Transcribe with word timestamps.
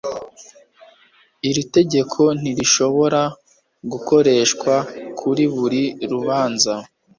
Iri 1.49 1.63
tegeko 1.75 2.21
ntirishobora 2.39 3.21
gukoreshwa 3.91 4.73
kuri 5.19 5.43
buri 5.55 5.83
rubanza 6.11 6.73